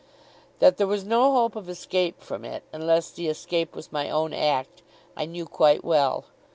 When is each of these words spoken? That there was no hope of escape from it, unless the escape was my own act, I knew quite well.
That 0.57 0.77
there 0.77 0.87
was 0.87 1.03
no 1.03 1.31
hope 1.33 1.55
of 1.55 1.69
escape 1.69 2.23
from 2.23 2.43
it, 2.43 2.63
unless 2.73 3.11
the 3.11 3.27
escape 3.27 3.75
was 3.75 3.91
my 3.91 4.09
own 4.09 4.33
act, 4.33 4.81
I 5.15 5.27
knew 5.27 5.45
quite 5.45 5.83
well. 5.85 6.25